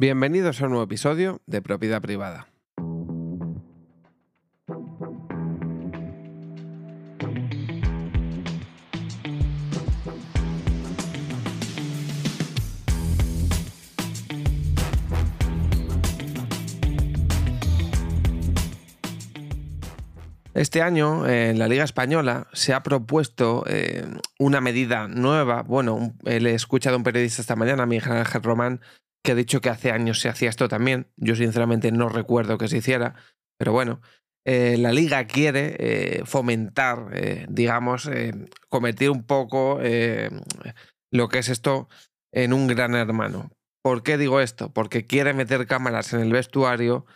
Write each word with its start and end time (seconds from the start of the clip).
Bienvenidos 0.00 0.60
a 0.60 0.66
un 0.66 0.70
nuevo 0.70 0.84
episodio 0.84 1.42
de 1.46 1.60
Propiedad 1.60 2.00
Privada. 2.00 2.46
Este 20.54 20.80
año 20.80 21.26
en 21.26 21.58
la 21.58 21.66
Liga 21.66 21.82
Española 21.82 22.46
se 22.52 22.72
ha 22.72 22.84
propuesto 22.84 23.64
eh, 23.66 24.06
una 24.38 24.60
medida 24.60 25.08
nueva. 25.08 25.62
Bueno, 25.62 26.14
le 26.22 26.52
he 26.52 26.54
escuchado 26.54 26.94
a 26.94 26.98
un 26.98 27.02
periodista 27.02 27.42
esta 27.42 27.56
mañana, 27.56 27.84
Miguel 27.84 28.12
Ángel 28.12 28.44
Román, 28.44 28.80
que 29.22 29.32
ha 29.32 29.34
dicho 29.34 29.60
que 29.60 29.68
hace 29.68 29.90
años 29.90 30.20
se 30.20 30.28
hacía 30.28 30.48
esto 30.48 30.68
también. 30.68 31.08
Yo 31.16 31.34
sinceramente 31.34 31.92
no 31.92 32.08
recuerdo 32.08 32.58
que 32.58 32.68
se 32.68 32.78
hiciera, 32.78 33.14
pero 33.58 33.72
bueno, 33.72 34.00
eh, 34.46 34.76
la 34.78 34.92
liga 34.92 35.26
quiere 35.26 35.76
eh, 35.78 36.22
fomentar, 36.24 37.10
digamos, 37.48 38.08
convertir 38.68 39.10
un 39.10 39.24
poco 39.24 39.80
lo 41.10 41.28
que 41.28 41.38
es 41.38 41.48
esto 41.48 41.88
en 42.32 42.52
un 42.52 42.66
gran 42.66 42.94
hermano. 42.94 43.50
¿Por 43.82 44.02
qué 44.02 44.18
digo 44.18 44.40
esto? 44.40 44.72
Porque 44.72 45.06
quiere 45.06 45.34
meter 45.34 45.66
cámaras 45.66 46.12
en 46.12 46.20
el 46.20 46.32
vestuario 46.32 47.06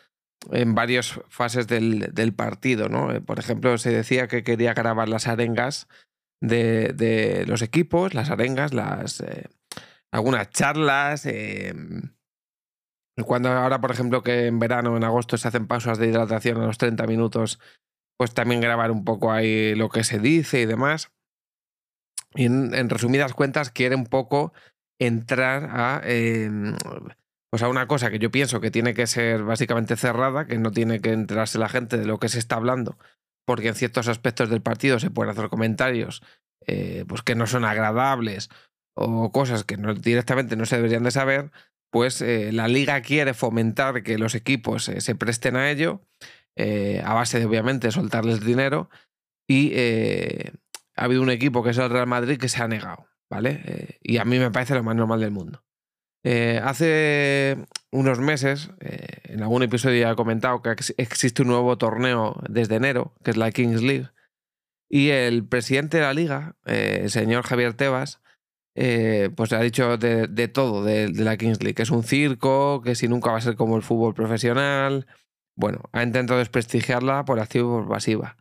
en 0.51 0.75
varias 0.75 1.21
fases 1.29 1.67
del, 1.69 2.35
partido, 2.35 2.89
¿no? 2.89 3.13
Eh, 3.13 3.21
por 3.21 3.39
ejemplo, 3.39 3.79
se 3.79 3.91
decía 3.91 4.27
que 4.27 4.43
quería 4.43 4.75
grabar 4.75 5.09
las 5.09 5.29
arengas 5.29 5.89
de, 6.41 7.45
los 7.47 7.63
equipos, 7.63 8.15
las 8.15 8.31
arengas, 8.31 8.75
las 8.75 9.21
eh, 9.21 9.49
algunas 10.13 10.51
charlas. 10.51 11.27
Em, 11.27 12.15
cuando 13.27 13.51
ahora, 13.51 13.81
por 13.81 13.91
ejemplo, 13.91 14.23
que 14.23 14.47
en 14.47 14.59
verano, 14.59 14.97
en 14.97 15.05
agosto, 15.05 15.37
se 15.37 15.49
hacen 15.49 15.67
pausas 15.67 15.99
de 15.99 16.07
hidratación 16.07 16.61
a 16.61 16.67
los 16.67 16.79
30 16.79 17.07
minutos, 17.07 17.59
pues 18.17 18.33
también 18.35 18.61
grabar 18.61 18.91
un 18.91 19.05
poco 19.05 19.33
ahí 19.33 19.75
lo 19.75 19.89
que 19.89 20.05
se 20.05 20.19
dice 20.19 20.61
y 20.61 20.67
demás. 20.67 21.11
Y 22.35 22.47
en, 22.47 22.89
resumidas 22.89 23.35
cuentas, 23.35 23.71
quiere 23.71 23.95
un 23.95 24.07
poco 24.07 24.53
entrar 24.99 25.69
a 25.71 26.01
em, 26.05 26.77
pues 27.51 27.63
a 27.63 27.69
una 27.69 27.87
cosa 27.87 28.11
que 28.11 28.19
yo 28.19 28.31
pienso 28.31 28.61
que 28.61 28.71
tiene 28.71 28.95
que 28.95 29.07
ser 29.07 29.43
básicamente 29.43 29.97
cerrada, 29.97 30.47
que 30.47 30.59
no 30.59 30.71
tiene 30.71 31.01
que 31.01 31.13
enterarse 31.13 31.59
la 31.59 31.69
gente 31.69 31.99
de 31.99 32.07
lo 32.07 32.19
que 32.19 32.31
se 32.31 32.39
está 32.39 32.57
hablando, 32.57 32.97
porque 33.45 33.69
en 33.69 33.75
ciertos 33.75 34.09
aspectos 34.09 34.49
del 34.49 34.63
partido 34.63 34.99
se 34.99 35.11
pueden 35.11 35.33
hacer 35.33 35.51
comentarios 35.51 36.23
eh, 36.67 37.05
pues 37.07 37.23
que 37.23 37.35
no 37.35 37.47
son 37.47 37.65
agradables 37.65 38.49
o 38.95 39.33
cosas 39.33 39.65
que 39.65 39.77
directamente 39.77 40.57
no 40.57 40.67
se 40.67 40.77
deberían 40.77 41.03
de 41.03 41.11
saber, 41.11 41.51
pues 41.91 42.23
eh, 42.23 42.53
la 42.53 42.69
liga 42.69 43.01
quiere 43.03 43.35
fomentar 43.35 44.03
que 44.03 44.19
los 44.19 44.35
equipos 44.35 44.89
eh, 44.89 45.01
se 45.01 45.15
presten 45.15 45.57
a 45.57 45.71
ello, 45.71 46.03
a 46.57 47.15
base 47.15 47.39
de 47.39 47.47
obviamente 47.47 47.91
soltarles 47.91 48.45
dinero, 48.45 48.91
y 49.49 49.73
ha 50.97 51.05
habido 51.05 51.23
un 51.23 51.31
equipo 51.31 51.63
que 51.65 51.71
es 51.71 51.79
el 51.79 51.89
Real 51.89 52.07
Madrid 52.07 52.39
que 52.39 52.51
se 52.51 52.63
ha 52.63 52.69
negado, 52.69 53.07
¿vale? 53.31 53.99
y 54.03 54.19
a 54.19 54.27
mí 54.27 54.39
me 54.39 54.51
parece 54.51 54.75
lo 54.75 54.83
más 54.83 54.95
normal 54.95 55.21
del 55.21 55.31
mundo. 55.31 55.65
Eh, 56.25 56.61
hace 56.63 57.67
unos 57.91 58.21
meses, 58.21 58.71
eh, 58.81 59.07
en 59.25 59.43
algún 59.43 59.63
episodio 59.63 60.01
ya 60.01 60.13
he 60.13 60.17
comentado 60.17 60.63
que 60.63 60.77
existe 60.97 61.43
un 61.43 61.49
nuevo 61.49 61.77
torneo 61.79 62.41
desde 62.49 62.77
enero, 62.77 63.13
que 63.25 63.33
es 63.33 63.37
la 63.37 63.51
Kings 63.51 63.83
League, 63.83 64.09
y 64.89 65.11
el 65.11 65.45
presidente 65.45 65.97
de 65.97 66.05
la 66.05 66.15
liga, 66.15 66.57
eh, 66.65 67.01
el 67.05 67.11
señor 67.11 67.45
Javier 67.45 67.75
Tebas, 67.75 68.21
pues 68.75 69.53
ha 69.53 69.61
dicho 69.61 69.97
de, 69.97 70.49
todo 70.49 70.85
de, 70.85 71.09
la 71.11 71.37
Kings 71.37 71.63
League, 71.63 71.75
que 71.75 71.83
es 71.83 71.91
un 71.91 72.05
circo, 72.05 72.83
que 72.83 72.95
si 72.95 73.09
nunca 73.09 73.31
va 73.31 73.39
a 73.39 73.43
ser 73.43 73.57
como 73.57 73.77
el 73.77 73.83
fútbol 73.83 74.15
profesional. 74.15 75.07
Bueno, 75.57 75.83
ha 75.93 76.03
intentado 76.03 76.39
desprestigiarla 76.39 77.25
por 77.25 77.39
activa 77.41 77.67
y 77.67 77.83
por 77.83 77.89
pasiva. 77.89 78.37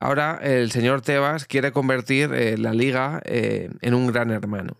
Ahora 0.00 0.38
el 0.42 0.70
señor 0.70 1.02
Tebas 1.02 1.46
quiere 1.46 1.72
convertir 1.72 2.30
la 2.58 2.72
liga 2.74 3.22
en 3.24 3.94
un 3.94 4.06
gran 4.06 4.30
hermano 4.30 4.76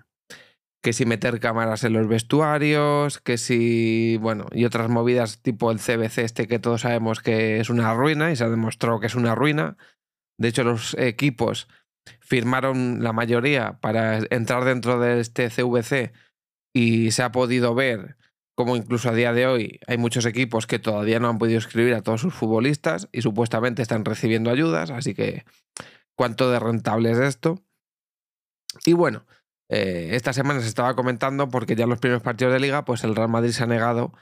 que 0.82 0.92
si 0.92 1.04
meter 1.04 1.40
cámaras 1.40 1.84
en 1.84 1.92
los 1.92 2.08
vestuarios, 2.08 3.20
que 3.20 3.38
si, 3.38 4.16
bueno, 4.18 4.46
y 4.52 4.64
otras 4.64 4.88
movidas 4.88 5.42
tipo 5.42 5.70
el 5.70 5.78
CBC 5.78 6.18
este 6.18 6.46
que 6.46 6.58
todos 6.58 6.82
sabemos 6.82 7.20
que 7.20 7.60
es 7.60 7.68
una 7.70 7.92
ruina 7.94 8.32
y 8.32 8.36
se 8.36 8.44
ha 8.44 8.48
demostrado 8.48 9.00
que 9.00 9.06
es 9.06 9.14
una 9.14 9.34
ruina. 9.34 9.76
De 10.38 10.48
hecho, 10.48 10.64
los 10.64 10.94
equipos 10.98 11.68
firmaron 12.20 13.02
la 13.02 13.12
mayoría 13.12 13.78
para 13.80 14.18
entrar 14.30 14.64
dentro 14.64 14.98
de 14.98 15.20
este 15.20 15.48
CVC 15.48 16.12
y 16.74 17.10
se 17.10 17.22
ha 17.22 17.32
podido 17.32 17.74
ver 17.74 18.16
como 18.60 18.76
incluso 18.76 19.08
a 19.08 19.14
día 19.14 19.32
de 19.32 19.46
hoy 19.46 19.80
hay 19.86 19.96
muchos 19.96 20.26
equipos 20.26 20.66
que 20.66 20.78
todavía 20.78 21.18
no 21.18 21.30
han 21.30 21.38
podido 21.38 21.58
escribir 21.58 21.94
a 21.94 22.02
todos 22.02 22.20
sus 22.20 22.34
futbolistas 22.34 23.08
y 23.10 23.22
supuestamente 23.22 23.80
están 23.80 24.04
recibiendo 24.04 24.50
ayudas, 24.50 24.90
así 24.90 25.14
que 25.14 25.44
cuánto 26.14 26.50
de 26.50 26.60
rentable 26.60 27.10
es 27.10 27.18
esto. 27.18 27.62
Y 28.84 28.92
bueno, 28.92 29.24
eh, 29.70 30.10
esta 30.12 30.34
semana 30.34 30.60
se 30.60 30.68
estaba 30.68 30.94
comentando 30.94 31.48
porque 31.48 31.74
ya 31.74 31.84
en 31.84 31.90
los 31.90 32.00
primeros 32.00 32.22
partidos 32.22 32.52
de 32.52 32.60
liga, 32.60 32.84
pues 32.84 33.02
el 33.02 33.16
Real 33.16 33.30
Madrid 33.30 33.52
se 33.52 33.62
ha 33.62 33.66
negado 33.66 34.12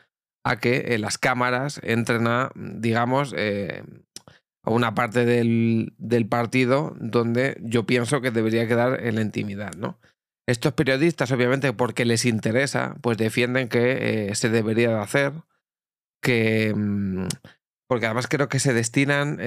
a 0.45 0.61
que 0.61 0.95
eh, 0.95 0.99
las 0.99 1.19
cámaras 1.19 1.81
entren 1.83 2.29
a, 2.29 2.53
digamos, 2.55 3.35
eh, 3.37 3.83
a 4.69 4.71
una 4.71 4.95
parte 4.95 5.25
del, 5.25 5.95
partido 6.29 6.95
donde 7.01 7.57
yo 7.63 7.87
pienso 7.87 8.21
que 8.21 8.31
debería 8.31 8.69
quedar 8.69 9.03
en 9.03 9.15
la 9.15 9.23
intimidad, 9.23 9.73
¿no? 9.75 9.99
Estos 10.47 10.75
periodistas, 10.75 11.33
obviamente, 11.33 11.73
porque 11.73 12.05
les 12.05 12.27
interesa, 12.27 12.97
pues 13.01 13.17
defienden 13.17 13.69
que 13.69 14.31
se 14.35 14.51
debería 14.51 14.91
de 14.91 15.01
hacer, 15.01 15.33
que... 16.23 16.75
Mm, 16.75 17.29
porque 17.87 18.05
además 18.05 18.29
creo 18.29 18.49
que 18.49 18.59
se 18.59 18.75
destinan 18.75 19.39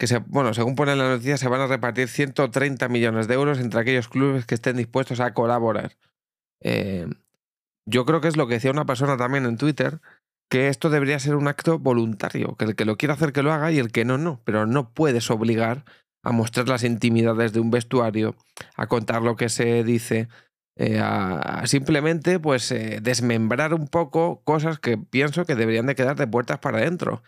que 0.00 0.06
se, 0.06 0.18
bueno, 0.18 0.54
según 0.54 0.76
pone 0.76 0.96
la 0.96 1.10
noticia, 1.10 1.36
se 1.36 1.48
van 1.50 1.60
a 1.60 1.66
repartir 1.66 2.08
130 2.08 2.88
millones 2.88 3.28
de 3.28 3.34
euros 3.34 3.60
entre 3.60 3.80
aquellos 3.80 4.08
clubes 4.08 4.46
que 4.46 4.54
estén 4.54 4.78
dispuestos 4.78 5.20
a 5.20 5.34
colaborar. 5.34 5.98
Eh, 6.62 7.06
yo 7.84 8.06
creo 8.06 8.22
que 8.22 8.28
es 8.28 8.38
lo 8.38 8.46
que 8.46 8.54
decía 8.54 8.70
una 8.70 8.86
persona 8.86 9.18
también 9.18 9.44
en 9.44 9.58
Twitter, 9.58 10.00
que 10.50 10.68
esto 10.68 10.90
debería 10.90 11.18
ser 11.20 11.36
un 11.36 11.48
acto 11.48 11.78
voluntario, 11.78 12.56
que 12.56 12.64
el 12.66 12.74
que 12.74 12.84
lo 12.84 12.96
quiera 12.96 13.14
hacer 13.14 13.32
que 13.32 13.42
lo 13.42 13.52
haga 13.52 13.70
y 13.70 13.78
el 13.78 13.92
que 13.92 14.04
no, 14.04 14.18
no, 14.18 14.42
pero 14.44 14.66
no 14.66 14.92
puedes 14.92 15.30
obligar 15.30 15.84
a 16.22 16.32
mostrar 16.32 16.68
las 16.68 16.82
intimidades 16.82 17.52
de 17.52 17.60
un 17.60 17.70
vestuario, 17.70 18.34
a 18.76 18.88
contar 18.88 19.22
lo 19.22 19.36
que 19.36 19.48
se 19.48 19.84
dice, 19.84 20.28
eh, 20.76 20.98
a, 21.00 21.62
simplemente 21.66 22.40
pues 22.40 22.70
eh, 22.72 22.98
desmembrar 23.00 23.74
un 23.74 23.86
poco 23.86 24.42
cosas 24.42 24.80
que 24.80 24.98
pienso 24.98 25.46
que 25.46 25.54
deberían 25.54 25.86
de 25.86 25.94
quedar 25.94 26.16
de 26.16 26.26
puertas 26.26 26.58
para 26.58 26.78
adentro. 26.78 27.22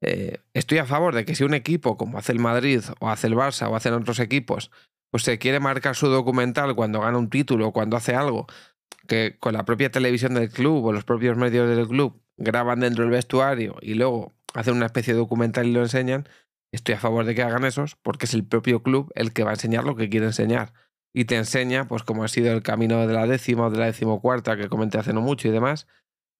Eh, 0.00 0.38
estoy 0.54 0.78
a 0.78 0.86
favor 0.86 1.14
de 1.14 1.26
que 1.26 1.34
si 1.34 1.44
un 1.44 1.54
equipo, 1.54 1.96
como 1.96 2.18
hace 2.18 2.32
el 2.32 2.38
Madrid 2.38 2.82
o 3.00 3.10
hace 3.10 3.26
el 3.26 3.34
Barça 3.34 3.68
o 3.68 3.76
hacen 3.76 3.92
otros 3.92 4.18
equipos, 4.18 4.70
pues 5.10 5.24
se 5.24 5.38
quiere 5.38 5.60
marcar 5.60 5.94
su 5.94 6.08
documental 6.08 6.74
cuando 6.74 7.00
gana 7.00 7.18
un 7.18 7.28
título 7.28 7.68
o 7.68 7.72
cuando 7.72 7.98
hace 7.98 8.14
algo, 8.14 8.46
que 9.06 9.36
con 9.38 9.52
la 9.52 9.64
propia 9.64 9.90
televisión 9.90 10.34
del 10.34 10.50
club 10.50 10.86
o 10.86 10.92
los 10.92 11.04
propios 11.04 11.36
medios 11.36 11.68
del 11.68 11.86
club 11.86 12.21
graban 12.36 12.80
dentro 12.80 13.04
del 13.04 13.12
vestuario 13.12 13.76
y 13.80 13.94
luego 13.94 14.32
hacen 14.54 14.74
una 14.74 14.86
especie 14.86 15.14
de 15.14 15.20
documental 15.20 15.66
y 15.66 15.72
lo 15.72 15.80
enseñan, 15.80 16.28
estoy 16.72 16.94
a 16.94 17.00
favor 17.00 17.24
de 17.24 17.34
que 17.34 17.42
hagan 17.42 17.64
esos 17.64 17.96
porque 17.96 18.26
es 18.26 18.34
el 18.34 18.44
propio 18.44 18.82
club 18.82 19.10
el 19.14 19.32
que 19.32 19.44
va 19.44 19.50
a 19.50 19.54
enseñar 19.54 19.84
lo 19.84 19.96
que 19.96 20.08
quiere 20.08 20.26
enseñar. 20.26 20.72
Y 21.14 21.26
te 21.26 21.36
enseña, 21.36 21.86
pues 21.86 22.04
como 22.04 22.24
ha 22.24 22.28
sido 22.28 22.52
el 22.52 22.62
camino 22.62 23.06
de 23.06 23.12
la 23.12 23.26
décima 23.26 23.66
o 23.66 23.70
de 23.70 23.78
la 23.78 23.86
decimocuarta 23.86 24.56
que 24.56 24.68
comenté 24.68 24.98
hace 24.98 25.12
no 25.12 25.20
mucho 25.20 25.48
y 25.48 25.50
demás, 25.50 25.86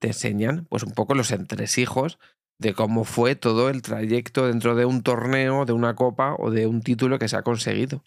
te 0.01 0.09
enseñan 0.09 0.67
pues 0.67 0.83
un 0.83 0.93
poco 0.93 1.15
los 1.15 1.31
entresijos 1.31 2.19
de 2.59 2.75
cómo 2.75 3.05
fue 3.05 3.35
todo 3.35 3.69
el 3.69 3.83
trayecto 3.83 4.47
dentro 4.47 4.75
de 4.75 4.87
un 4.87 5.03
torneo, 5.03 5.67
de 5.67 5.73
una 5.73 5.95
copa 5.95 6.35
o 6.39 6.51
de 6.51 6.67
un 6.67 6.81
título 6.81 7.19
que 7.19 7.29
se 7.29 7.37
ha 7.37 7.43
conseguido. 7.43 8.03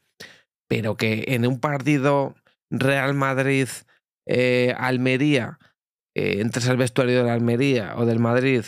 Pero 0.68 0.98
que 0.98 1.26
en 1.28 1.46
un 1.46 1.60
partido 1.60 2.34
Real 2.72 3.14
Madrid-Almería, 3.14 5.60
eh, 5.62 5.66
eh, 6.16 6.42
entres 6.42 6.68
al 6.68 6.78
vestuario 6.78 7.20
de 7.20 7.24
la 7.24 7.34
Almería 7.34 7.96
o 7.98 8.06
del 8.06 8.20
Madrid 8.20 8.64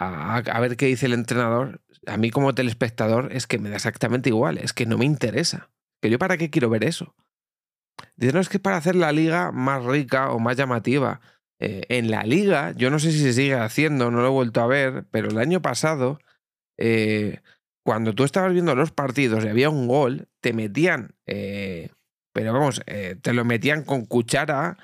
a, 0.00 0.60
ver 0.60 0.76
qué 0.76 0.86
dice 0.86 1.06
el 1.06 1.12
entrenador, 1.12 1.82
a 2.06 2.16
mí 2.16 2.30
como 2.30 2.54
telespectador 2.54 3.32
es 3.32 3.46
que 3.46 3.58
me 3.58 3.68
da 3.68 3.76
exactamente 3.76 4.30
igual, 4.30 4.58
es 4.58 4.72
que 4.72 4.86
no 4.86 4.96
me 4.96 5.04
interesa. 5.04 5.70
Que 6.00 6.08
yo 6.08 6.18
para 6.18 6.38
qué 6.38 6.48
quiero 6.48 6.70
ver 6.70 6.84
eso. 6.84 7.14
Dicen, 8.16 8.34
no 8.34 8.40
es 8.40 8.48
que 8.48 8.58
para 8.58 8.78
hacer 8.78 8.96
la 8.96 9.12
liga 9.12 9.52
más 9.52 9.84
rica 9.84 10.30
o 10.30 10.38
más 10.38 10.56
llamativa. 10.56 11.20
Eh, 11.58 11.82
en 11.90 12.10
la 12.10 12.22
liga, 12.22 12.72
yo 12.72 12.88
no 12.88 12.98
sé 12.98 13.12
si 13.12 13.20
se 13.20 13.34
sigue 13.34 13.54
haciendo, 13.54 14.10
no 14.10 14.22
lo 14.22 14.28
he 14.28 14.30
vuelto 14.30 14.62
a 14.62 14.66
ver, 14.66 15.04
pero 15.10 15.28
el 15.28 15.36
año 15.36 15.60
pasado, 15.60 16.18
eh, 16.78 17.40
cuando 17.84 18.14
tú 18.14 18.24
estabas 18.24 18.54
viendo 18.54 18.74
los 18.74 18.92
partidos 18.92 19.44
y 19.44 19.48
había 19.48 19.68
un 19.68 19.86
gol, 19.86 20.28
te 20.40 20.54
metían, 20.54 21.14
eh, 21.26 21.90
pero 22.32 22.54
vamos, 22.54 22.80
te 22.86 23.34
lo 23.34 23.44
metían 23.44 23.84
con 23.84 24.06
cuchara, 24.06 24.78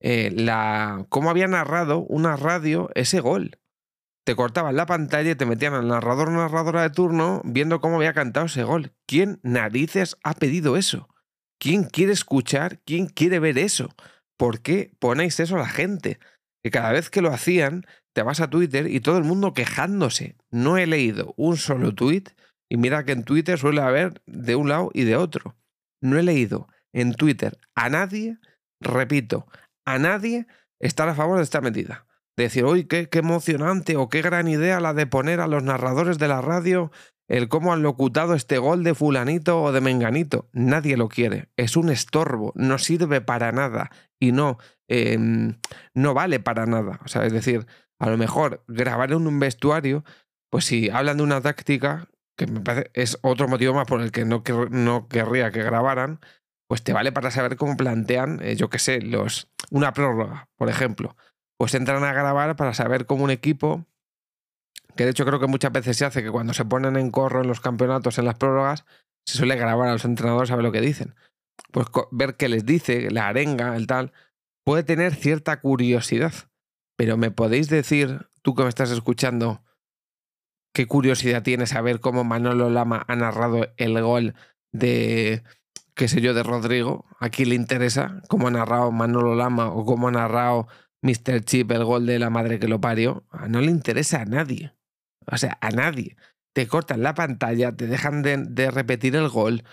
la, 0.00 1.06
cómo 1.08 1.30
había 1.30 1.48
narrado 1.48 2.00
una 2.00 2.36
radio 2.36 2.90
ese 2.94 3.20
gol. 3.20 3.58
Te 4.24 4.36
cortaban 4.36 4.76
la 4.76 4.86
pantalla 4.86 5.30
y 5.30 5.34
te 5.34 5.46
metían 5.46 5.74
al 5.74 5.88
narrador 5.88 6.28
o 6.28 6.32
narradora 6.32 6.82
de 6.82 6.90
turno 6.90 7.40
viendo 7.44 7.80
cómo 7.80 7.96
había 7.96 8.12
cantado 8.12 8.46
ese 8.46 8.62
gol. 8.62 8.92
¿Quién 9.06 9.40
narices 9.42 10.16
ha 10.22 10.34
pedido 10.34 10.76
eso? 10.76 11.08
¿Quién 11.58 11.84
quiere 11.84 12.12
escuchar? 12.12 12.80
¿Quién 12.84 13.06
quiere 13.06 13.38
ver 13.38 13.58
eso? 13.58 13.88
¿Por 14.36 14.60
qué 14.60 14.92
ponéis 15.00 15.40
eso 15.40 15.56
a 15.56 15.60
la 15.60 15.68
gente? 15.68 16.18
que 16.62 16.70
cada 16.70 16.92
vez 16.92 17.10
que 17.10 17.22
lo 17.22 17.32
hacían, 17.32 17.86
te 18.14 18.22
vas 18.22 18.40
a 18.40 18.50
Twitter 18.50 18.88
y 18.88 19.00
todo 19.00 19.18
el 19.18 19.24
mundo 19.24 19.54
quejándose. 19.54 20.36
No 20.50 20.76
he 20.76 20.86
leído 20.86 21.34
un 21.36 21.56
solo 21.56 21.94
tweet 21.94 22.24
y 22.68 22.76
mira 22.76 23.04
que 23.04 23.12
en 23.12 23.24
Twitter 23.24 23.58
suele 23.58 23.80
haber 23.80 24.22
de 24.26 24.56
un 24.56 24.68
lado 24.68 24.90
y 24.92 25.04
de 25.04 25.16
otro. 25.16 25.56
No 26.00 26.18
he 26.18 26.22
leído 26.22 26.68
en 26.92 27.14
Twitter 27.14 27.58
a 27.74 27.88
nadie, 27.88 28.38
repito, 28.80 29.46
a 29.92 29.98
nadie 29.98 30.46
estar 30.80 31.08
a 31.08 31.14
favor 31.14 31.38
de 31.38 31.44
esta 31.44 31.60
medida. 31.60 32.06
De 32.36 32.44
decir, 32.44 32.64
uy, 32.64 32.84
qué, 32.84 33.08
qué 33.08 33.18
emocionante 33.18 33.96
o 33.96 34.08
qué 34.08 34.22
gran 34.22 34.46
idea 34.46 34.80
la 34.80 34.94
de 34.94 35.06
poner 35.06 35.40
a 35.40 35.48
los 35.48 35.62
narradores 35.62 36.18
de 36.18 36.28
la 36.28 36.40
radio 36.40 36.90
el 37.26 37.48
cómo 37.48 37.72
han 37.72 37.82
locutado 37.82 38.34
este 38.34 38.58
gol 38.58 38.84
de 38.84 38.94
fulanito 38.94 39.62
o 39.62 39.72
de 39.72 39.80
menganito. 39.80 40.48
Nadie 40.52 40.96
lo 40.96 41.08
quiere. 41.08 41.48
Es 41.56 41.76
un 41.76 41.90
estorbo, 41.90 42.52
no 42.54 42.78
sirve 42.78 43.20
para 43.20 43.52
nada 43.52 43.90
y 44.18 44.32
no, 44.32 44.58
em, 44.88 45.58
no 45.94 46.14
vale 46.14 46.40
para 46.40 46.66
nada. 46.66 47.00
O 47.04 47.08
sea, 47.08 47.24
es 47.26 47.32
decir, 47.32 47.66
a 47.98 48.08
lo 48.08 48.16
mejor 48.16 48.64
grabar 48.66 49.12
en 49.12 49.26
un 49.26 49.38
vestuario, 49.40 50.04
pues 50.50 50.64
si 50.64 50.90
hablan 50.90 51.18
de 51.18 51.22
una 51.22 51.40
táctica, 51.40 52.08
que 52.36 52.46
me 52.46 52.60
parece 52.60 52.90
es 52.94 53.18
otro 53.22 53.48
motivo 53.48 53.74
más 53.74 53.86
por 53.86 54.00
el 54.00 54.12
que 54.12 54.24
no, 54.24 54.42
no 54.70 55.08
querría 55.08 55.50
que 55.50 55.62
grabaran, 55.62 56.20
pues 56.68 56.82
te 56.82 56.92
vale 56.92 57.12
para 57.12 57.30
saber 57.30 57.56
cómo 57.56 57.76
plantean, 57.76 58.40
eh, 58.42 58.54
yo 58.54 58.68
qué 58.70 58.78
sé, 58.78 59.00
los, 59.00 59.50
una 59.70 59.92
prórroga, 59.92 60.48
por 60.56 60.68
ejemplo. 60.68 61.16
Pues 61.56 61.74
entran 61.74 62.04
a 62.04 62.12
grabar 62.12 62.54
para 62.54 62.74
saber 62.74 63.06
cómo 63.06 63.24
un 63.24 63.30
equipo 63.30 63.86
que 64.98 65.04
de 65.04 65.10
hecho 65.10 65.24
creo 65.24 65.38
que 65.38 65.46
muchas 65.46 65.72
veces 65.72 65.96
se 65.96 66.04
hace 66.04 66.24
que 66.24 66.30
cuando 66.30 66.52
se 66.54 66.64
ponen 66.64 66.96
en 66.96 67.10
corro 67.10 67.42
en 67.42 67.46
los 67.46 67.60
campeonatos, 67.60 68.18
en 68.18 68.24
las 68.24 68.34
prórrogas, 68.34 68.84
se 69.24 69.38
suele 69.38 69.54
grabar 69.54 69.88
a 69.88 69.92
los 69.92 70.04
entrenadores 70.04 70.50
a 70.50 70.56
ver 70.56 70.64
lo 70.64 70.72
que 70.72 70.80
dicen. 70.80 71.14
Pues 71.70 71.86
ver 72.10 72.36
qué 72.36 72.48
les 72.48 72.66
dice, 72.66 73.10
la 73.10 73.28
arenga, 73.28 73.76
el 73.76 73.86
tal, 73.86 74.12
puede 74.64 74.82
tener 74.82 75.14
cierta 75.14 75.60
curiosidad. 75.60 76.32
Pero 76.96 77.16
me 77.16 77.30
podéis 77.30 77.68
decir, 77.68 78.26
tú 78.42 78.56
que 78.56 78.64
me 78.64 78.68
estás 78.68 78.90
escuchando, 78.90 79.62
qué 80.74 80.86
curiosidad 80.86 81.44
tienes 81.44 81.74
a 81.74 81.80
ver 81.80 82.00
cómo 82.00 82.24
Manolo 82.24 82.68
Lama 82.68 83.04
ha 83.06 83.14
narrado 83.14 83.68
el 83.76 84.02
gol 84.02 84.34
de, 84.72 85.44
qué 85.98 86.06
sé 86.06 86.20
yo, 86.20 86.32
de 86.32 86.44
Rodrigo. 86.44 87.04
¿A 87.18 87.28
quién 87.28 87.50
le 87.50 87.56
interesa 87.56 88.22
cómo 88.28 88.46
ha 88.46 88.50
narrado 88.52 88.92
Manolo 88.92 89.34
Lama 89.34 89.68
o 89.68 89.84
cómo 89.84 90.08
ha 90.08 90.12
narrado 90.12 90.68
Mr. 91.02 91.44
Chip 91.44 91.72
el 91.72 91.84
gol 91.84 92.06
de 92.06 92.20
la 92.20 92.30
madre 92.30 92.60
que 92.60 92.68
lo 92.68 92.80
parió? 92.80 93.26
No 93.48 93.60
le 93.60 93.70
interesa 93.70 94.22
a 94.22 94.24
nadie. 94.24 94.72
O 95.26 95.36
sea, 95.36 95.58
a 95.60 95.70
nadie. 95.70 96.16
Te 96.54 96.68
cortan 96.68 97.02
la 97.02 97.14
pantalla, 97.14 97.76
te 97.76 97.88
dejan 97.88 98.22
de, 98.22 98.70
repetir 98.70 99.16
el 99.16 99.28
gol 99.28 99.64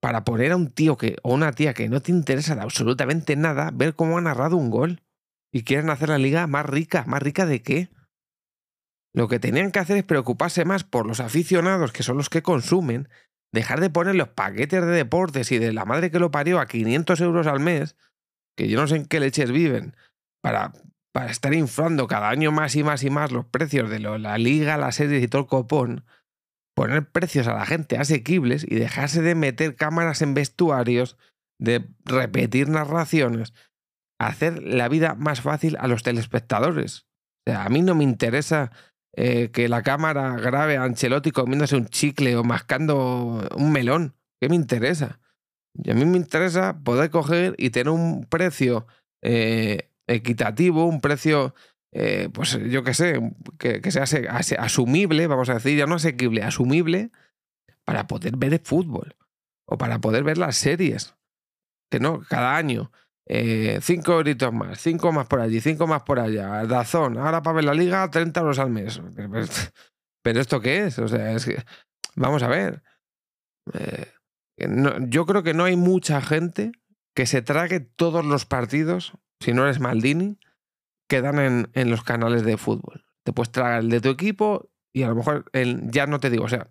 para 0.00 0.22
poner 0.22 0.52
a 0.52 0.56
un 0.56 0.70
tío 0.70 0.98
que, 0.98 1.16
o 1.22 1.32
una 1.32 1.52
tía 1.52 1.72
que 1.72 1.88
no 1.88 2.02
te 2.02 2.12
interesa 2.12 2.54
de 2.54 2.60
absolutamente 2.60 3.34
nada 3.34 3.70
ver 3.72 3.94
cómo 3.94 4.18
ha 4.18 4.20
narrado 4.20 4.58
un 4.58 4.70
gol. 4.70 5.02
Y 5.50 5.62
quieren 5.62 5.88
hacer 5.88 6.10
la 6.10 6.18
liga 6.18 6.46
más 6.46 6.66
rica. 6.66 7.04
¿Más 7.06 7.22
rica 7.22 7.46
de 7.46 7.62
qué? 7.62 7.88
Lo 9.14 9.28
que 9.28 9.38
tenían 9.38 9.70
que 9.70 9.78
hacer 9.78 9.96
es 9.96 10.04
preocuparse 10.04 10.66
más 10.66 10.84
por 10.84 11.06
los 11.06 11.20
aficionados, 11.20 11.92
que 11.92 12.02
son 12.02 12.18
los 12.18 12.28
que 12.28 12.42
consumen, 12.42 13.08
dejar 13.54 13.80
de 13.80 13.90
poner 13.90 14.14
los 14.14 14.28
paquetes 14.28 14.84
de 14.84 14.92
deportes 14.92 15.50
y 15.52 15.58
de 15.58 15.72
la 15.72 15.84
madre 15.84 16.10
que 16.10 16.18
lo 16.18 16.30
parió 16.30 16.60
a 16.60 16.66
500 16.66 17.20
euros 17.20 17.46
al 17.46 17.60
mes, 17.60 17.96
que 18.56 18.68
yo 18.68 18.80
no 18.80 18.86
sé 18.86 18.96
en 18.96 19.06
qué 19.06 19.20
leches 19.20 19.50
viven, 19.50 19.96
para 20.42 20.72
para 21.14 21.30
estar 21.30 21.54
inflando 21.54 22.08
cada 22.08 22.28
año 22.28 22.50
más 22.50 22.74
y 22.74 22.82
más 22.82 23.04
y 23.04 23.10
más 23.10 23.30
los 23.30 23.46
precios 23.46 23.88
de 23.88 24.00
la 24.00 24.36
liga, 24.36 24.76
las 24.76 24.96
series 24.96 25.22
y 25.22 25.28
todo 25.28 25.42
el 25.42 25.48
copón, 25.48 26.04
poner 26.74 27.08
precios 27.08 27.46
a 27.46 27.54
la 27.54 27.66
gente 27.66 27.96
asequibles 27.96 28.66
y 28.68 28.74
dejarse 28.74 29.22
de 29.22 29.36
meter 29.36 29.76
cámaras 29.76 30.22
en 30.22 30.34
vestuarios, 30.34 31.16
de 31.60 31.88
repetir 32.04 32.68
narraciones, 32.68 33.54
hacer 34.20 34.60
la 34.60 34.88
vida 34.88 35.14
más 35.14 35.40
fácil 35.40 35.76
a 35.78 35.86
los 35.86 36.02
telespectadores. 36.02 37.06
O 37.46 37.52
sea, 37.52 37.64
a 37.64 37.68
mí 37.68 37.80
no 37.82 37.94
me 37.94 38.02
interesa 38.02 38.72
eh, 39.16 39.50
que 39.52 39.68
la 39.68 39.82
cámara 39.82 40.36
grabe 40.36 40.76
a 40.76 40.84
Ancelotti 40.84 41.30
comiéndose 41.30 41.76
un 41.76 41.86
chicle 41.86 42.36
o 42.36 42.42
mascando 42.42 43.48
un 43.56 43.72
melón. 43.72 44.14
¿Qué 44.40 44.48
me 44.48 44.56
interesa? 44.56 45.20
Y 45.74 45.90
a 45.90 45.94
mí 45.94 46.04
me 46.04 46.16
interesa 46.16 46.80
poder 46.82 47.10
coger 47.10 47.54
y 47.58 47.70
tener 47.70 47.90
un 47.90 48.26
precio 48.26 48.86
eh, 49.22 49.90
equitativo, 50.06 50.86
un 50.86 51.00
precio, 51.00 51.54
eh, 51.92 52.28
pues 52.32 52.58
yo 52.70 52.82
qué 52.82 52.94
sé, 52.94 53.20
que, 53.58 53.90
sea 53.90 54.04
asumible, 54.58 55.26
vamos 55.26 55.48
a 55.48 55.54
decir, 55.54 55.78
ya 55.78 55.86
no 55.86 55.96
asequible, 55.96 56.42
asumible, 56.42 57.10
para 57.84 58.06
poder 58.06 58.36
ver 58.36 58.54
el 58.54 58.60
fútbol 58.60 59.16
o 59.66 59.78
para 59.78 60.00
poder 60.00 60.24
ver 60.24 60.38
las 60.38 60.56
series. 60.56 61.14
Que 61.90 62.00
no, 62.00 62.20
cada 62.20 62.56
año. 62.56 62.90
Eh, 63.26 63.78
cinco 63.80 64.12
euritos 64.12 64.52
más, 64.52 64.78
cinco 64.80 65.10
más 65.12 65.26
por 65.26 65.40
allí, 65.40 65.60
cinco 65.60 65.86
más 65.86 66.02
por 66.02 66.20
allá, 66.20 66.66
Dazón, 66.66 67.16
ahora 67.16 67.42
para 67.42 67.56
ver 67.56 67.64
la 67.64 67.74
liga, 67.74 68.10
30 68.10 68.40
euros 68.40 68.58
al 68.58 68.70
mes. 68.70 69.00
Pero, 70.22 70.40
¿esto 70.40 70.60
qué 70.60 70.86
es? 70.86 70.98
O 70.98 71.08
sea, 71.08 71.32
es 71.32 71.44
que, 71.44 71.62
vamos 72.16 72.42
a 72.42 72.48
ver. 72.48 72.82
Eh, 73.72 74.10
yo 75.08 75.26
creo 75.26 75.42
que 75.42 75.54
no 75.54 75.64
hay 75.64 75.76
mucha 75.76 76.20
gente 76.20 76.72
que 77.14 77.26
se 77.26 77.42
trague 77.42 77.80
todos 77.80 78.24
los 78.24 78.46
partidos 78.46 79.14
si 79.40 79.52
no 79.52 79.64
eres 79.64 79.80
Maldini, 79.80 80.38
quedan 81.08 81.38
en, 81.38 81.70
en 81.74 81.90
los 81.90 82.02
canales 82.02 82.44
de 82.44 82.56
fútbol. 82.56 83.04
Te 83.24 83.32
puedes 83.32 83.52
tragar 83.52 83.80
el 83.80 83.90
de 83.90 84.00
tu 84.00 84.08
equipo 84.08 84.70
y 84.92 85.02
a 85.02 85.08
lo 85.08 85.16
mejor 85.16 85.44
el, 85.52 85.90
ya 85.90 86.06
no 86.06 86.20
te 86.20 86.30
digo, 86.30 86.44
o 86.44 86.48
sea, 86.48 86.70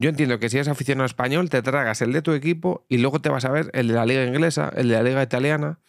yo 0.00 0.10
entiendo 0.10 0.38
que 0.38 0.48
si 0.48 0.56
eres 0.56 0.68
aficionado 0.68 1.06
español, 1.06 1.50
te 1.50 1.62
tragas 1.62 2.02
el 2.02 2.12
de 2.12 2.22
tu 2.22 2.32
equipo 2.32 2.84
y 2.88 2.98
luego 2.98 3.20
te 3.20 3.28
vas 3.28 3.44
a 3.44 3.50
ver 3.50 3.70
el 3.74 3.88
de 3.88 3.94
la 3.94 4.06
liga 4.06 4.24
inglesa, 4.24 4.72
el 4.76 4.88
de 4.88 4.94
la 4.94 5.02
liga 5.02 5.22
italiana, 5.22 5.80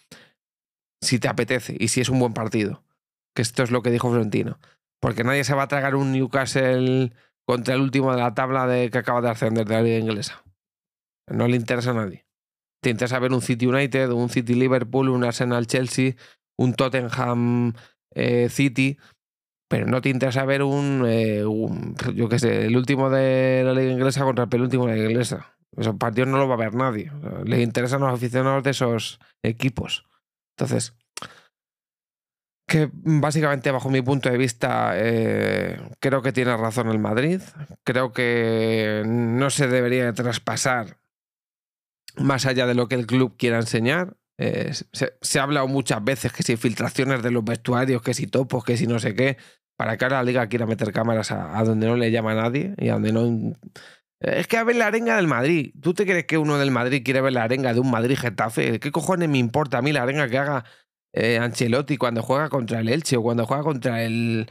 si 1.02 1.20
te 1.20 1.28
apetece 1.28 1.76
y 1.80 1.90
si 1.90 2.02
es 2.02 2.10
un 2.10 2.20
buen 2.20 2.34
partido. 2.34 2.84
Que 3.36 3.42
esto 3.42 3.64
es 3.64 3.72
lo 3.72 3.82
que 3.82 3.92
dijo 3.92 4.10
Florentino. 4.10 4.60
Porque 5.00 5.24
nadie 5.24 5.44
se 5.44 5.54
va 5.54 5.64
a 5.64 5.68
tragar 5.68 5.96
un 5.96 6.12
Newcastle 6.12 7.14
contra 7.46 7.76
el 7.76 7.82
último 7.82 8.12
de 8.12 8.22
la 8.22 8.34
tabla 8.34 8.68
que 8.90 8.98
acaba 8.98 9.22
de 9.22 9.30
ascender 9.30 9.66
de 9.66 9.76
la 9.76 9.82
liga 9.82 9.98
inglesa. 9.98 10.44
No 11.28 11.48
le 11.48 11.56
interesa 11.56 11.92
a 11.92 11.94
nadie 11.94 12.30
te 12.82 12.90
interesa 12.90 13.20
ver 13.20 13.34
un 13.34 13.42
City 13.42 13.68
United, 13.68 14.10
un 14.12 14.30
City 14.30 14.54
Liverpool, 14.54 15.10
un 15.10 15.24
Arsenal 15.24 15.68
Chelsea, 15.68 16.16
un 16.58 16.74
Tottenham 16.74 17.74
eh, 18.12 18.50
City, 18.50 18.98
pero 19.70 19.86
no 19.86 20.02
te 20.02 20.10
interesa 20.10 20.44
ver 20.46 20.64
un, 20.64 21.06
eh, 21.08 21.44
yo 22.16 22.28
qué 22.28 22.40
sé, 22.40 22.66
el 22.66 22.76
último 22.76 23.10
de 23.10 23.62
la 23.64 23.74
liga 23.74 23.94
inglesa 23.94 24.24
contra 24.24 24.44
el 24.46 24.50
penúltimo 24.50 24.86
de 24.86 24.90
la 24.90 24.96
liga 24.96 25.10
inglesa. 25.12 25.56
Esos 25.78 25.96
partidos 25.96 26.28
no 26.28 26.40
lo 26.40 26.48
va 26.48 26.56
a 26.56 26.58
ver 26.58 26.74
nadie. 26.74 27.12
Le 27.46 27.62
interesan 27.62 28.02
los 28.02 28.12
aficionados 28.12 28.64
de 28.64 28.72
esos 28.72 29.20
equipos. 29.44 30.08
Entonces, 30.58 30.98
que 32.68 32.90
básicamente 32.94 33.72
bajo 33.72 33.90
mi 33.90 34.02
punto 34.02 34.30
de 34.30 34.38
vista 34.38 34.94
eh, 34.96 35.80
creo 36.00 36.24
que 36.24 36.34
tiene 36.34 36.58
razón 36.58 36.90
el 36.90 37.00
Madrid. 37.00 37.42
Creo 37.84 38.12
que 38.12 39.04
no 39.06 39.52
se 39.52 39.68
debería 39.68 40.12
traspasar 40.14 40.98
más 42.18 42.48
allá 42.48 42.66
de 42.66 42.74
lo 42.76 42.88
que 42.88 42.96
el 42.96 43.06
club 43.06 43.36
quiera 43.38 43.58
enseñar. 43.58 44.18
Eh, 44.42 44.72
se, 44.94 45.40
ha 45.40 45.44
hablado 45.44 45.68
muchas 45.68 46.02
veces 46.02 46.32
que 46.32 46.44
si 46.44 46.56
filtraciones 46.56 47.22
de 47.22 47.32
los 47.32 47.44
vestuarios, 47.44 48.02
que 48.02 48.14
si 48.14 48.28
topos, 48.28 48.64
que 48.64 48.78
si 48.78 48.88
no 48.88 48.98
sé 48.98 49.14
qué, 49.14 49.38
para 49.80 49.96
que 49.96 50.04
ahora 50.04 50.18
la 50.18 50.24
liga 50.24 50.48
quiera 50.48 50.66
meter 50.66 50.92
cámaras 50.92 51.32
a, 51.32 51.64
donde 51.64 51.88
no 51.88 51.96
le 51.96 52.12
llama 52.12 52.34
a 52.34 52.36
nadie 52.36 52.76
y 52.78 52.90
a 52.90 52.96
donde 52.96 53.14
no... 53.14 53.56
Es 54.20 54.46
que 54.46 54.58
a 54.58 54.66
ver 54.66 54.76
la 54.76 54.88
arenga 54.88 55.16
del 55.16 55.28
Madrid. 55.28 55.74
¿Tú 55.82 55.94
te 55.94 56.06
crees 56.06 56.26
que 56.26 56.38
uno 56.38 56.58
del 56.58 56.70
Madrid 56.70 57.02
quiere 57.02 57.22
ver 57.22 57.32
la 57.32 57.44
arenga 57.44 57.74
de 57.74 57.80
un 57.80 57.90
Madrid 57.90 58.18
Getafe? 58.18 58.82
¿Qué 58.82 58.92
cojones 58.92 59.30
me 59.30 59.38
importa 59.38 59.78
a 59.78 59.82
mí 59.82 59.94
la 59.94 60.04
arenga 60.04 60.28
que 60.28 60.38
haga 60.38 60.66
eh, 61.14 61.38
Ancelotti 61.38 61.96
cuando 61.96 62.22
juega 62.22 62.50
contra 62.50 62.82
el 62.82 62.90
Elche 62.90 63.16
o 63.16 63.24
cuando 63.24 63.46
juega 63.46 63.64
contra 63.64 64.04
el... 64.04 64.50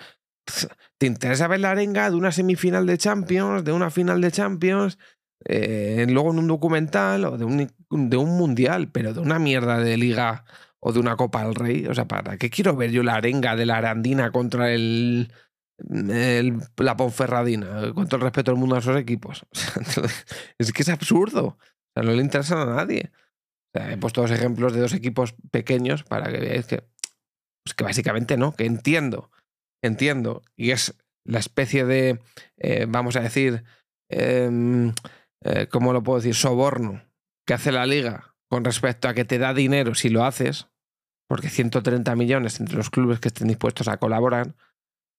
¿Te 0.96 1.04
interesa 1.04 1.46
ver 1.46 1.60
la 1.60 1.72
arenga 1.72 2.08
de 2.08 2.16
una 2.16 2.32
semifinal 2.32 2.86
de 2.86 2.96
Champions, 2.96 3.64
de 3.64 3.72
una 3.72 3.90
final 3.90 4.22
de 4.22 4.32
Champions? 4.32 4.98
Eh, 5.44 6.06
luego 6.08 6.30
en 6.30 6.38
un 6.38 6.46
documental 6.46 7.26
o 7.26 7.36
de 7.36 7.44
un, 7.44 7.70
de 7.90 8.16
un 8.16 8.38
mundial, 8.38 8.90
pero 8.90 9.12
de 9.12 9.20
una 9.20 9.38
mierda 9.38 9.76
de 9.78 9.98
liga 9.98 10.46
o 10.80 10.92
de 10.92 11.00
una 11.00 11.16
Copa 11.16 11.44
del 11.44 11.54
Rey. 11.54 11.86
O 11.86 11.94
sea, 11.94 12.06
¿para 12.06 12.36
qué 12.36 12.50
quiero 12.50 12.76
ver 12.76 12.90
yo 12.90 13.02
la 13.02 13.14
arenga 13.14 13.56
de 13.56 13.66
la 13.66 13.78
Arandina 13.78 14.30
contra 14.30 14.72
el, 14.72 15.32
la 15.78 16.96
Ponferradina? 16.96 17.92
Con 17.94 18.08
todo 18.08 18.16
el 18.16 18.22
respeto 18.22 18.50
del 18.50 18.60
mundo 18.60 18.76
a 18.76 18.80
esos 18.80 18.96
equipos. 18.96 19.46
es 20.58 20.72
que 20.72 20.82
es 20.82 20.88
absurdo. 20.88 21.46
O 21.46 21.58
sea, 21.94 22.02
no 22.02 22.12
le 22.12 22.22
interesa 22.22 22.62
a 22.62 22.66
nadie. 22.66 23.10
he 23.74 23.96
puesto 23.96 24.22
dos 24.22 24.30
ejemplos 24.30 24.72
de 24.72 24.80
dos 24.80 24.94
equipos 24.94 25.34
pequeños 25.50 26.04
para 26.04 26.30
que 26.30 26.38
veáis 26.38 26.66
que, 26.66 26.84
pues 27.64 27.74
que 27.76 27.84
básicamente 27.84 28.36
no, 28.36 28.54
que 28.54 28.64
entiendo, 28.64 29.30
entiendo. 29.82 30.42
Y 30.56 30.70
es 30.70 30.94
la 31.24 31.38
especie 31.38 31.84
de, 31.84 32.20
eh, 32.56 32.86
vamos 32.88 33.16
a 33.16 33.20
decir, 33.20 33.64
em, 34.08 34.94
eh, 35.44 35.66
¿cómo 35.70 35.92
lo 35.92 36.02
puedo 36.02 36.20
decir? 36.20 36.34
Soborno 36.34 37.02
que 37.46 37.54
hace 37.54 37.72
la 37.72 37.86
liga 37.86 38.27
con 38.48 38.64
respecto 38.64 39.08
a 39.08 39.14
que 39.14 39.24
te 39.24 39.38
da 39.38 39.54
dinero 39.54 39.94
si 39.94 40.08
lo 40.08 40.24
haces, 40.24 40.68
porque 41.28 41.50
130 41.50 42.16
millones 42.16 42.60
entre 42.60 42.76
los 42.76 42.90
clubes 42.90 43.20
que 43.20 43.28
estén 43.28 43.48
dispuestos 43.48 43.88
a 43.88 43.98
colaborar. 43.98 44.54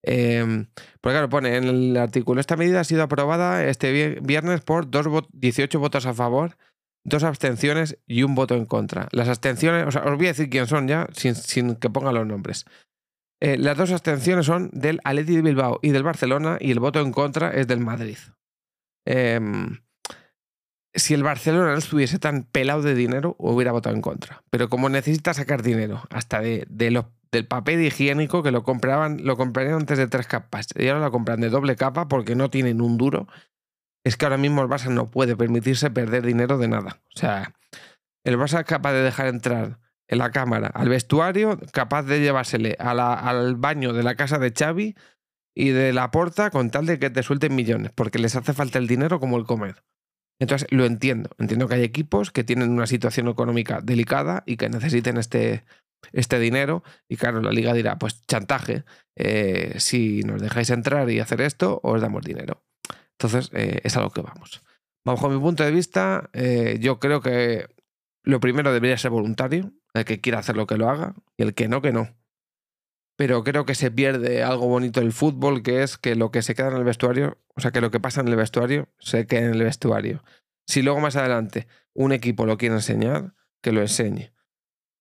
Eh, 0.03 0.65
pues 1.01 1.13
claro, 1.13 1.29
pone 1.29 1.57
en 1.57 1.65
el 1.65 1.97
artículo, 1.97 2.39
esta 2.39 2.55
medida 2.55 2.79
ha 2.79 2.85
sido 2.85 3.03
aprobada 3.03 3.65
este 3.65 4.19
viernes 4.21 4.61
por 4.61 4.89
dos 4.89 5.07
18 5.33 5.79
votos 5.79 6.05
a 6.05 6.13
favor, 6.13 6.57
dos 7.03 7.23
abstenciones 7.23 7.97
y 8.07 8.23
un 8.23 8.35
voto 8.35 8.55
en 8.55 8.65
contra. 8.65 9.07
Las 9.11 9.27
abstenciones, 9.27 9.87
o 9.87 9.91
sea, 9.91 10.03
os 10.03 10.15
voy 10.15 10.27
a 10.27 10.29
decir 10.29 10.49
quién 10.49 10.67
son 10.67 10.87
ya, 10.87 11.07
sin, 11.13 11.75
que 11.75 11.89
pongan 11.89 12.15
los 12.15 12.25
nombres. 12.25 12.65
Eh, 13.41 13.57
las 13.57 13.77
dos 13.77 13.91
abstenciones 13.91 14.45
son 14.45 14.69
del 14.73 14.99
Atleti 15.03 15.35
de 15.35 15.41
Bilbao 15.41 15.79
y 15.81 15.89
del 15.89 16.03
Barcelona 16.03 16.57
y 16.59 16.71
el 16.71 16.79
voto 16.79 16.99
en 16.99 17.11
contra 17.11 17.51
es 17.51 17.67
del 17.67 17.79
Madrid. 17.79 18.17
Em, 19.05 19.79
si 20.99 21.13
el 21.13 21.23
Barcelona 21.23 21.71
no 21.71 21.77
estuviese 21.77 22.19
tan 22.19 22.43
pelado 22.43 22.81
de 22.81 22.95
dinero, 22.95 23.35
hubiera 23.39 23.71
votado 23.71 23.95
en 23.95 24.01
contra. 24.01 24.43
Pero 24.49 24.69
como 24.69 24.89
necesita 24.89 25.33
sacar 25.33 25.63
dinero 25.63 26.03
hasta 26.09 26.41
de, 26.41 26.65
del 26.69 27.47
papel 27.47 27.81
higiénico 27.81 28.43
que 28.43 28.51
lo 28.51 28.63
compraban, 28.63 29.19
lo 29.23 29.37
comprarían 29.37 29.75
antes 29.75 29.97
de 29.97 30.07
tres 30.07 30.27
capas 30.27 30.67
y 30.75 30.87
ahora 30.87 31.05
lo 31.05 31.11
compran 31.11 31.41
de 31.41 31.49
doble 31.49 31.75
capa 31.75 32.07
porque 32.07 32.35
no 32.35 32.49
tienen 32.49 32.81
un 32.81 32.97
duro, 32.97 33.27
es 34.03 34.17
que 34.17 34.25
ahora 34.25 34.37
mismo 34.37 34.61
el 34.61 34.69
Barça 34.69 34.89
no 34.89 35.11
puede 35.11 35.35
permitirse 35.35 35.91
perder 35.91 36.25
dinero 36.25 36.57
de 36.57 36.67
nada. 36.67 37.01
O 37.15 37.19
sea, 37.19 37.53
el 38.23 38.37
Barça 38.37 38.59
es 38.59 38.65
capaz 38.65 38.93
de 38.93 39.03
dejar 39.03 39.27
entrar 39.27 39.79
en 40.07 40.17
la 40.17 40.31
cámara 40.31 40.67
al 40.67 40.89
vestuario, 40.89 41.59
capaz 41.71 42.03
de 42.03 42.19
llevársele 42.19 42.75
al 42.79 43.55
baño 43.55 43.93
de 43.93 44.03
la 44.03 44.15
casa 44.15 44.39
de 44.39 44.51
Xavi 44.51 44.95
y 45.55 45.69
de 45.69 45.93
la 45.93 46.09
porta 46.09 46.49
con 46.49 46.71
tal 46.71 46.85
de 46.85 46.99
que 46.99 47.09
te 47.09 47.21
suelten 47.21 47.55
millones, 47.55 47.91
porque 47.93 48.17
les 48.17 48.35
hace 48.35 48.53
falta 48.53 48.79
el 48.79 48.87
dinero 48.87 49.19
como 49.19 49.37
el 49.37 49.45
comer. 49.45 49.83
Entonces, 50.39 50.67
lo 50.71 50.85
entiendo. 50.85 51.29
Entiendo 51.37 51.67
que 51.67 51.75
hay 51.75 51.83
equipos 51.83 52.31
que 52.31 52.43
tienen 52.43 52.71
una 52.71 52.87
situación 52.87 53.27
económica 53.27 53.81
delicada 53.81 54.43
y 54.45 54.57
que 54.57 54.69
necesiten 54.69 55.17
este, 55.17 55.65
este 56.13 56.39
dinero. 56.39 56.83
Y 57.09 57.17
claro, 57.17 57.41
la 57.41 57.51
liga 57.51 57.73
dirá, 57.73 57.97
pues 57.99 58.25
chantaje, 58.25 58.83
eh, 59.15 59.75
si 59.77 60.21
nos 60.21 60.41
dejáis 60.41 60.69
entrar 60.69 61.09
y 61.09 61.19
hacer 61.19 61.41
esto, 61.41 61.79
os 61.83 62.01
damos 62.01 62.23
dinero. 62.23 62.63
Entonces, 63.19 63.51
eh, 63.53 63.81
es 63.83 63.97
a 63.97 64.01
lo 64.01 64.11
que 64.11 64.21
vamos. 64.21 64.63
Bajo 65.05 65.29
mi 65.29 65.39
punto 65.39 65.63
de 65.63 65.71
vista, 65.71 66.29
eh, 66.33 66.77
yo 66.79 66.99
creo 66.99 67.21
que 67.21 67.67
lo 68.23 68.39
primero 68.39 68.71
debería 68.71 68.97
ser 68.97 69.11
voluntario. 69.11 69.73
El 69.93 70.05
que 70.05 70.21
quiera 70.21 70.39
hacer 70.39 70.55
lo 70.55 70.67
que 70.67 70.77
lo 70.77 70.87
haga 70.87 71.15
y 71.35 71.43
el 71.43 71.53
que 71.53 71.67
no, 71.67 71.81
que 71.81 71.91
no. 71.91 72.09
Pero 73.19 73.43
creo 73.43 73.65
que 73.65 73.75
se 73.75 73.91
pierde 73.91 74.43
algo 74.43 74.69
bonito 74.69 75.01
del 75.01 75.11
fútbol, 75.11 75.61
que 75.61 75.83
es 75.83 75.97
que 75.97 76.15
lo 76.15 76.31
que 76.31 76.41
se 76.41 76.55
queda 76.55 76.69
en 76.69 76.77
el 76.77 76.85
vestuario, 76.85 77.37
o 77.53 77.59
sea, 77.59 77.71
que 77.71 77.81
lo 77.81 77.91
que 77.91 77.99
pasa 77.99 78.21
en 78.21 78.29
el 78.29 78.37
vestuario, 78.37 78.87
se 78.97 79.27
quede 79.27 79.47
en 79.47 79.55
el 79.55 79.63
vestuario. 79.63 80.23
Si 80.65 80.81
luego 80.81 81.01
más 81.01 81.17
adelante 81.17 81.67
un 81.93 82.13
equipo 82.13 82.45
lo 82.45 82.57
quiere 82.57 82.75
enseñar, 82.75 83.33
que 83.61 83.73
lo 83.73 83.81
enseñe. 83.81 84.31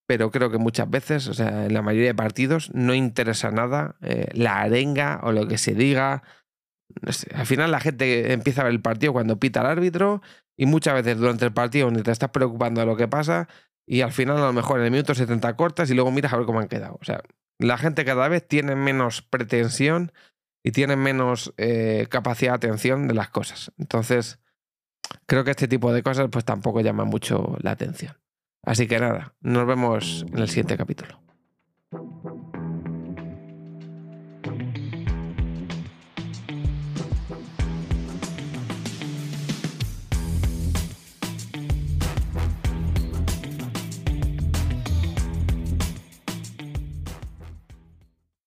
Pero 0.09 0.33
creo 0.33 0.51
que 0.51 0.59
muchas 0.59 0.91
veces, 0.91 1.29
o 1.29 1.33
sea, 1.33 1.67
en 1.67 1.73
la 1.73 1.81
mayoría 1.81 2.09
de 2.09 2.15
partidos, 2.17 2.75
no 2.75 2.93
interesa 2.93 3.53
nada 3.53 3.95
eh, 4.03 4.27
la 4.33 4.63
arenga 4.63 5.21
o 5.23 5.31
lo 5.31 5.47
que 5.47 5.57
se 5.57 5.75
diga. 5.75 6.25
al 7.35 7.47
final 7.47 7.71
la 7.71 7.79
gente 7.79 8.33
empieza 8.33 8.63
a 8.63 8.65
ver 8.65 8.73
el 8.73 8.83
partido 8.83 9.13
cuando 9.13 9.39
pita 9.39 9.61
el 9.61 9.67
árbitro 9.67 10.23
y 10.57 10.67
muchas 10.67 10.95
veces 10.95 11.19
durante 11.19 11.45
el 11.45 11.53
partido 11.53 11.89
ni 11.93 12.03
te 12.03 12.11
estás 12.11 12.31
preocupando 12.31 12.81
de 12.81 12.87
lo 12.89 12.97
que 12.97 13.07
pasa 13.07 13.49
y 13.87 14.01
al 14.01 14.11
final 14.11 14.39
a 14.39 14.47
lo 14.47 14.53
mejor 14.53 14.81
en 14.81 14.87
el 14.87 14.91
minuto 14.91 15.15
70 15.15 15.55
cortas 15.55 15.89
y 15.89 15.95
luego 15.95 16.11
miras 16.11 16.33
a 16.33 16.37
ver 16.37 16.47
cómo 16.47 16.59
han 16.59 16.67
quedado. 16.67 16.99
O 17.01 17.05
sea, 17.05 17.23
la 17.59 17.79
gente 17.79 18.05
cada 18.05 18.29
vez 18.29 18.47
tiene 18.47 18.75
menos 18.75 19.23
pretensión 19.23 20.13
y 20.63 20.73
tiene 20.73 20.97
menos 20.97 21.53
eh, 21.57 22.07
capacidad 22.11 22.53
de 22.53 22.69
atención 22.69 23.09
de 23.09 23.15
las 23.15 23.31
cosas. 23.31 23.73
Entonces, 23.79 24.39
creo 25.27 25.45
que 25.45 25.51
este 25.51 25.69
tipo 25.69 25.93
de 25.93 26.03
cosas 26.03 26.29
pues 26.31 26.45
tampoco 26.45 26.81
llaman 26.81 27.09
mucho 27.09 27.57
la 27.61 27.73
atención. 27.73 28.17
Así 28.65 28.87
que 28.87 28.99
nada, 28.99 29.35
nos 29.41 29.67
vemos 29.67 30.25
en 30.33 30.39
el 30.39 30.49
siguiente 30.49 30.77
capítulo. 30.77 31.28